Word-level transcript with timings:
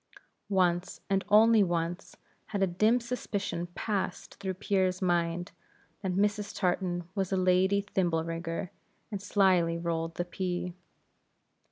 Once, 0.49 0.99
and 1.11 1.23
only 1.29 1.61
once, 1.61 2.17
had 2.47 2.63
a 2.63 2.65
dim 2.65 2.99
suspicion 2.99 3.67
passed 3.75 4.39
through 4.39 4.55
Pierre's 4.55 4.99
mind, 4.99 5.51
that 6.01 6.13
Mrs. 6.15 6.57
Tartan 6.59 7.07
was 7.13 7.31
a 7.31 7.37
lady 7.37 7.81
thimble 7.81 8.23
rigger, 8.23 8.71
and 9.11 9.21
slyly 9.21 9.77
rolled 9.77 10.15
the 10.15 10.25
pea. 10.25 10.73